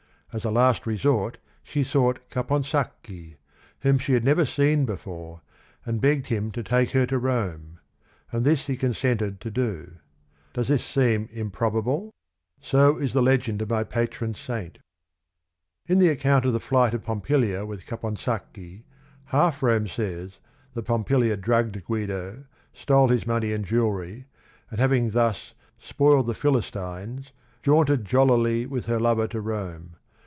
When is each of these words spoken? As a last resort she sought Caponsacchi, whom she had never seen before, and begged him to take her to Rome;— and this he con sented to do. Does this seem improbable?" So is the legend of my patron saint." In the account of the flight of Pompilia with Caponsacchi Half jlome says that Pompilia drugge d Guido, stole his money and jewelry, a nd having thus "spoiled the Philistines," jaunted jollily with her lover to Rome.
As 0.33 0.45
a 0.45 0.49
last 0.49 0.87
resort 0.87 1.39
she 1.61 1.83
sought 1.83 2.19
Caponsacchi, 2.29 3.35
whom 3.81 3.97
she 3.99 4.13
had 4.13 4.23
never 4.23 4.45
seen 4.45 4.85
before, 4.85 5.41
and 5.85 5.99
begged 5.99 6.27
him 6.27 6.51
to 6.51 6.63
take 6.63 6.91
her 6.91 7.05
to 7.07 7.19
Rome;— 7.19 7.79
and 8.31 8.45
this 8.45 8.67
he 8.67 8.77
con 8.77 8.93
sented 8.93 9.39
to 9.39 9.51
do. 9.51 9.95
Does 10.53 10.69
this 10.69 10.85
seem 10.85 11.27
improbable?" 11.33 12.11
So 12.61 12.97
is 12.97 13.11
the 13.11 13.21
legend 13.21 13.61
of 13.61 13.69
my 13.69 13.83
patron 13.83 14.33
saint." 14.33 14.77
In 15.85 15.99
the 15.99 16.07
account 16.07 16.45
of 16.45 16.53
the 16.53 16.61
flight 16.61 16.93
of 16.93 17.03
Pompilia 17.03 17.65
with 17.65 17.85
Caponsacchi 17.85 18.83
Half 19.25 19.59
jlome 19.59 19.89
says 19.89 20.39
that 20.73 20.83
Pompilia 20.85 21.35
drugge 21.35 21.73
d 21.73 21.81
Guido, 21.81 22.45
stole 22.73 23.09
his 23.09 23.27
money 23.27 23.51
and 23.51 23.65
jewelry, 23.65 24.27
a 24.69 24.75
nd 24.75 24.79
having 24.79 25.09
thus 25.09 25.53
"spoiled 25.77 26.27
the 26.27 26.33
Philistines," 26.33 27.33
jaunted 27.61 28.05
jollily 28.05 28.65
with 28.65 28.85
her 28.85 28.97
lover 28.97 29.27
to 29.27 29.41
Rome. 29.41 29.97